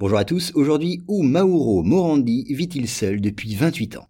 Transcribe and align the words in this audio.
Bonjour 0.00 0.18
à 0.18 0.24
tous, 0.24 0.52
aujourd'hui 0.54 1.02
où 1.08 1.24
Mauro 1.24 1.82
Morandi 1.82 2.44
vit-il 2.50 2.86
seul 2.86 3.20
depuis 3.20 3.56
28 3.56 3.96
ans? 3.96 4.06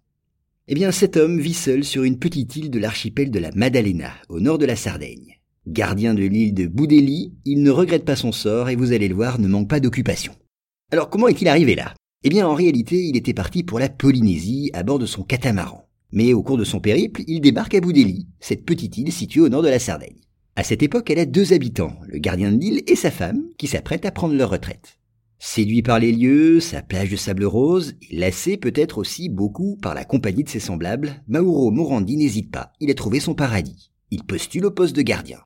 Eh 0.67 0.75
bien 0.75 0.91
cet 0.91 1.17
homme 1.17 1.39
vit 1.39 1.55
seul 1.55 1.83
sur 1.83 2.03
une 2.03 2.19
petite 2.19 2.55
île 2.55 2.69
de 2.69 2.77
l'archipel 2.77 3.31
de 3.31 3.39
la 3.39 3.49
Maddalena, 3.55 4.11
au 4.29 4.39
nord 4.39 4.59
de 4.59 4.67
la 4.67 4.75
Sardaigne. 4.75 5.39
Gardien 5.65 6.13
de 6.13 6.21
l'île 6.21 6.53
de 6.53 6.67
Boudeli, 6.67 7.33
il 7.43 7.63
ne 7.63 7.71
regrette 7.71 8.05
pas 8.05 8.15
son 8.15 8.31
sort 8.31 8.69
et 8.69 8.75
vous 8.75 8.93
allez 8.93 9.07
le 9.07 9.15
voir, 9.15 9.39
ne 9.39 9.47
manque 9.47 9.67
pas 9.67 9.79
d'occupation. 9.79 10.33
Alors 10.91 11.09
comment 11.09 11.27
est-il 11.27 11.47
arrivé 11.47 11.73
là? 11.73 11.95
Eh 12.23 12.29
bien 12.29 12.47
en 12.47 12.53
réalité, 12.53 13.07
il 13.07 13.17
était 13.17 13.33
parti 13.33 13.63
pour 13.63 13.79
la 13.79 13.89
Polynésie 13.89 14.69
à 14.73 14.83
bord 14.83 14.99
de 14.99 15.07
son 15.07 15.23
catamaran. 15.23 15.89
Mais 16.11 16.33
au 16.33 16.43
cours 16.43 16.59
de 16.59 16.65
son 16.65 16.79
périple, 16.79 17.23
il 17.25 17.41
débarque 17.41 17.73
à 17.73 17.81
Boudeli, 17.81 18.27
cette 18.39 18.63
petite 18.63 18.95
île 18.99 19.11
située 19.11 19.41
au 19.41 19.49
nord 19.49 19.63
de 19.63 19.69
la 19.69 19.79
Sardaigne. 19.79 20.21
À 20.55 20.61
cette 20.61 20.83
époque, 20.83 21.09
elle 21.09 21.17
a 21.17 21.25
deux 21.25 21.51
habitants, 21.51 21.95
le 22.05 22.19
gardien 22.19 22.51
de 22.51 22.59
l'île 22.59 22.83
et 22.85 22.95
sa 22.95 23.09
femme, 23.09 23.41
qui 23.57 23.65
s'apprêtent 23.65 24.05
à 24.05 24.11
prendre 24.11 24.35
leur 24.35 24.51
retraite. 24.51 24.98
Séduit 25.41 25.81
par 25.81 25.99
les 25.99 26.11
lieux, 26.11 26.59
sa 26.59 26.81
plage 26.81 27.09
de 27.09 27.15
sable 27.15 27.45
rose, 27.45 27.95
et 28.11 28.17
lassé 28.17 28.57
peut-être 28.57 28.97
aussi 28.97 29.29
beaucoup 29.29 29.77
par 29.81 29.95
la 29.95 30.03
compagnie 30.03 30.43
de 30.43 30.49
ses 30.49 30.59
semblables, 30.59 31.23
Mauro 31.29 31.71
Morandi 31.71 32.17
n'hésite 32.17 32.51
pas, 32.51 32.73
il 32.81 32.91
a 32.91 32.93
trouvé 32.93 33.21
son 33.21 33.35
paradis. 33.35 33.89
Il 34.11 34.25
postule 34.25 34.65
au 34.65 34.71
poste 34.71 34.97
de 34.97 35.01
gardien. 35.01 35.39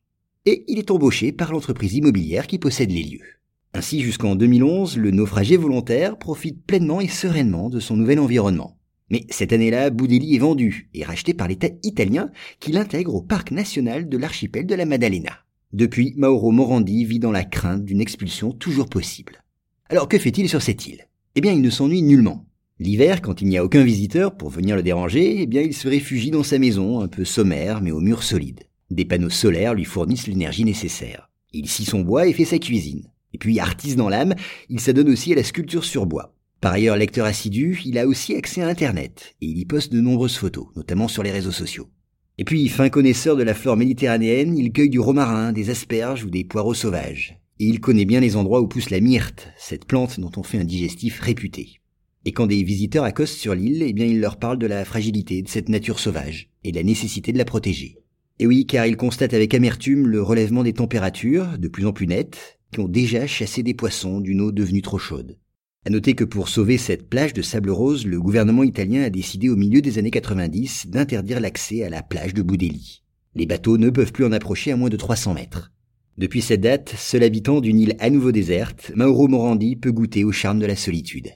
Et 0.47 0.65
il 0.67 0.79
est 0.79 0.89
embauché 0.89 1.31
par 1.31 1.51
l'entreprise 1.51 1.93
immobilière 1.93 2.47
qui 2.47 2.57
possède 2.57 2.89
les 2.89 3.03
lieux. 3.03 3.39
Ainsi, 3.75 4.01
jusqu'en 4.01 4.35
2011, 4.35 4.97
le 4.97 5.11
naufragé 5.11 5.57
volontaire 5.57 6.17
profite 6.17 6.65
pleinement 6.65 6.99
et 6.99 7.07
sereinement 7.07 7.69
de 7.69 7.79
son 7.79 7.95
nouvel 7.95 8.19
environnement. 8.19 8.79
Mais 9.11 9.27
cette 9.29 9.53
année-là, 9.53 9.91
Boudeli 9.91 10.35
est 10.35 10.39
vendu 10.39 10.89
et 10.95 11.03
racheté 11.03 11.35
par 11.35 11.47
l'État 11.47 11.69
italien 11.83 12.31
qui 12.59 12.71
l'intègre 12.71 13.13
au 13.13 13.21
parc 13.21 13.51
national 13.51 14.09
de 14.09 14.17
l'archipel 14.17 14.65
de 14.65 14.73
la 14.73 14.85
Maddalena. 14.85 15.37
Depuis, 15.71 16.15
Mauro 16.17 16.51
Morandi 16.51 17.05
vit 17.05 17.19
dans 17.19 17.31
la 17.31 17.43
crainte 17.43 17.85
d'une 17.85 18.01
expulsion 18.01 18.51
toujours 18.51 18.89
possible. 18.89 19.42
Alors 19.89 20.07
que 20.07 20.17
fait-il 20.17 20.49
sur 20.49 20.61
cette 20.61 20.87
île? 20.87 21.07
Eh 21.35 21.41
bien, 21.41 21.51
il 21.51 21.61
ne 21.61 21.69
s'ennuie 21.69 22.01
nullement. 22.01 22.45
L'hiver, 22.79 23.21
quand 23.21 23.41
il 23.41 23.47
n'y 23.47 23.57
a 23.57 23.63
aucun 23.63 23.83
visiteur 23.83 24.35
pour 24.35 24.49
venir 24.49 24.75
le 24.75 24.83
déranger, 24.83 25.41
eh 25.41 25.45
bien, 25.45 25.61
il 25.61 25.73
se 25.73 25.87
réfugie 25.87 26.31
dans 26.31 26.43
sa 26.43 26.57
maison, 26.57 27.01
un 27.01 27.07
peu 27.07 27.25
sommaire, 27.25 27.81
mais 27.81 27.91
aux 27.91 27.99
murs 27.99 28.23
solides. 28.23 28.63
Des 28.89 29.05
panneaux 29.05 29.29
solaires 29.29 29.73
lui 29.73 29.85
fournissent 29.85 30.27
l'énergie 30.27 30.65
nécessaire. 30.65 31.29
Il 31.51 31.67
scie 31.67 31.85
son 31.85 32.01
bois 32.01 32.27
et 32.27 32.33
fait 32.33 32.45
sa 32.45 32.59
cuisine. 32.59 33.09
Et 33.33 33.37
puis, 33.37 33.59
artiste 33.59 33.97
dans 33.97 34.09
l'âme, 34.09 34.35
il 34.69 34.79
s'adonne 34.79 35.09
aussi 35.09 35.33
à 35.33 35.35
la 35.35 35.43
sculpture 35.43 35.85
sur 35.85 36.05
bois. 36.05 36.33
Par 36.61 36.73
ailleurs, 36.73 36.97
lecteur 36.97 37.25
assidu, 37.25 37.79
il 37.85 37.97
a 37.97 38.07
aussi 38.07 38.35
accès 38.35 38.61
à 38.61 38.67
Internet, 38.67 39.35
et 39.41 39.47
il 39.47 39.57
y 39.57 39.65
poste 39.65 39.91
de 39.91 40.01
nombreuses 40.01 40.37
photos, 40.37 40.67
notamment 40.75 41.07
sur 41.07 41.23
les 41.23 41.31
réseaux 41.31 41.51
sociaux. 41.51 41.89
Et 42.37 42.45
puis, 42.45 42.67
fin 42.69 42.89
connaisseur 42.89 43.35
de 43.35 43.43
la 43.43 43.53
flore 43.53 43.77
méditerranéenne, 43.77 44.57
il 44.57 44.71
cueille 44.71 44.89
du 44.89 44.99
romarin, 44.99 45.51
des 45.51 45.69
asperges 45.69 46.23
ou 46.23 46.29
des 46.29 46.43
poireaux 46.43 46.73
sauvages 46.73 47.42
et 47.63 47.65
il 47.65 47.79
connaît 47.79 48.03
bien 48.03 48.19
les 48.19 48.35
endroits 48.35 48.59
où 48.59 48.67
pousse 48.67 48.89
la 48.89 48.99
myrte, 48.99 49.47
cette 49.57 49.85
plante 49.85 50.19
dont 50.19 50.31
on 50.35 50.43
fait 50.43 50.57
un 50.57 50.65
digestif 50.65 51.21
réputé. 51.21 51.79
Et 52.25 52.33
quand 52.33 52.45
des 52.45 52.61
visiteurs 52.61 53.05
accostent 53.05 53.39
sur 53.39 53.55
l'île, 53.55 53.83
eh 53.83 53.93
bien 53.93 54.05
il 54.05 54.19
leur 54.19 54.35
parle 54.35 54.59
de 54.59 54.67
la 54.67 54.83
fragilité 54.83 55.41
de 55.41 55.47
cette 55.47 55.69
nature 55.69 55.99
sauvage 55.99 56.49
et 56.65 56.73
de 56.73 56.77
la 56.77 56.83
nécessité 56.83 57.31
de 57.31 57.37
la 57.37 57.45
protéger. 57.45 57.99
Et 58.39 58.47
oui, 58.47 58.65
car 58.65 58.85
il 58.85 58.97
constate 58.97 59.33
avec 59.33 59.53
amertume 59.53 60.07
le 60.07 60.21
relèvement 60.21 60.63
des 60.63 60.73
températures, 60.73 61.57
de 61.57 61.69
plus 61.69 61.85
en 61.85 61.93
plus 61.93 62.05
nettes, 62.05 62.59
qui 62.73 62.81
ont 62.81 62.89
déjà 62.89 63.27
chassé 63.27 63.63
des 63.63 63.73
poissons 63.73 64.19
d'une 64.19 64.41
eau 64.41 64.51
devenue 64.51 64.81
trop 64.81 64.99
chaude. 64.99 65.37
À 65.85 65.89
noter 65.89 66.15
que 66.15 66.25
pour 66.25 66.49
sauver 66.49 66.77
cette 66.77 67.07
plage 67.07 67.31
de 67.31 67.41
sable 67.41 67.69
rose, 67.69 68.05
le 68.05 68.19
gouvernement 68.19 68.63
italien 68.63 69.03
a 69.03 69.09
décidé 69.09 69.47
au 69.47 69.55
milieu 69.55 69.79
des 69.79 69.99
années 69.99 70.11
90 70.11 70.87
d'interdire 70.87 71.39
l'accès 71.39 71.83
à 71.83 71.89
la 71.89 72.03
plage 72.03 72.33
de 72.33 72.41
Boudeli. 72.41 73.03
Les 73.35 73.45
bateaux 73.45 73.77
ne 73.77 73.89
peuvent 73.89 74.11
plus 74.11 74.25
en 74.25 74.33
approcher 74.33 74.73
à 74.73 74.75
moins 74.75 74.89
de 74.89 74.97
300 74.97 75.35
mètres. 75.35 75.72
Depuis 76.17 76.41
cette 76.41 76.61
date, 76.61 76.93
seul 76.95 77.23
habitant 77.23 77.59
d'une 77.59 77.79
île 77.79 77.95
à 77.99 78.11
nouveau 78.11 78.31
déserte, 78.31 78.91
Mauro 78.95 79.27
Morandi 79.27 79.75
peut 79.75 79.91
goûter 79.91 80.23
au 80.23 80.31
charme 80.31 80.59
de 80.59 80.67
la 80.67 80.75
solitude. 80.75 81.31